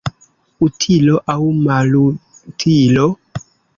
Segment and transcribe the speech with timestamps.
[0.67, 3.09] Utilo aŭ malutilo?